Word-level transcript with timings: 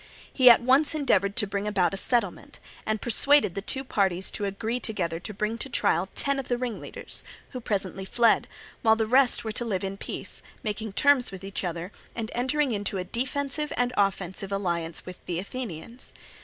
He 0.33 0.49
at 0.49 0.61
once 0.63 0.95
endeavoured 0.95 1.35
to 1.35 1.45
bring 1.45 1.67
about 1.67 1.93
a 1.93 1.95
settlement, 1.97 2.59
and 2.87 2.99
persuaded 2.99 3.53
the 3.53 3.61
two 3.61 3.83
parties 3.83 4.31
to 4.31 4.45
agree 4.45 4.79
together 4.79 5.19
to 5.19 5.31
bring 5.31 5.59
to 5.59 5.69
trial 5.69 6.09
ten 6.15 6.39
of 6.39 6.47
the 6.47 6.57
ringleaders, 6.57 7.23
who 7.51 7.61
presently 7.61 8.03
fled, 8.03 8.47
while 8.81 8.95
the 8.95 9.05
rest 9.05 9.43
were 9.43 9.51
to 9.51 9.63
live 9.63 9.83
in 9.83 9.97
peace, 9.97 10.41
making 10.63 10.93
terms 10.93 11.31
with 11.31 11.43
each 11.43 11.63
other, 11.63 11.91
and 12.15 12.31
entering 12.33 12.71
into 12.71 12.97
a 12.97 13.03
defensive 13.03 13.71
and 13.77 13.93
offensive 13.95 14.51
alliance 14.51 15.05
with 15.05 15.23
the 15.27 15.37
Athenians. 15.37 16.13